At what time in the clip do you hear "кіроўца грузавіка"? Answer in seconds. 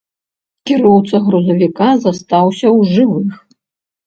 0.69-1.89